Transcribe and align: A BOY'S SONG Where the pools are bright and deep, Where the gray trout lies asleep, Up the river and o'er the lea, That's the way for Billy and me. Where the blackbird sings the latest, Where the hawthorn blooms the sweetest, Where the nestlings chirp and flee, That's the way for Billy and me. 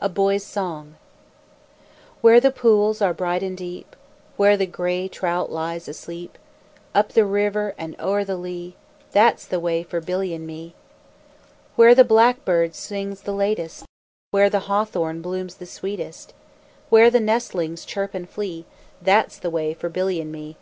A 0.00 0.08
BOY'S 0.08 0.42
SONG 0.42 0.96
Where 2.22 2.40
the 2.40 2.50
pools 2.50 3.00
are 3.00 3.14
bright 3.14 3.40
and 3.40 3.56
deep, 3.56 3.94
Where 4.36 4.56
the 4.56 4.66
gray 4.66 5.06
trout 5.06 5.48
lies 5.48 5.86
asleep, 5.86 6.38
Up 6.92 7.10
the 7.12 7.24
river 7.24 7.72
and 7.78 7.94
o'er 8.00 8.24
the 8.24 8.36
lea, 8.36 8.74
That's 9.12 9.46
the 9.46 9.60
way 9.60 9.84
for 9.84 10.00
Billy 10.00 10.34
and 10.34 10.44
me. 10.44 10.74
Where 11.76 11.94
the 11.94 12.02
blackbird 12.02 12.74
sings 12.74 13.22
the 13.22 13.32
latest, 13.32 13.84
Where 14.32 14.50
the 14.50 14.66
hawthorn 14.66 15.22
blooms 15.22 15.54
the 15.54 15.66
sweetest, 15.66 16.34
Where 16.90 17.08
the 17.08 17.20
nestlings 17.20 17.84
chirp 17.84 18.12
and 18.12 18.28
flee, 18.28 18.66
That's 19.00 19.38
the 19.38 19.50
way 19.50 19.72
for 19.72 19.88
Billy 19.88 20.20
and 20.20 20.32
me. 20.32 20.56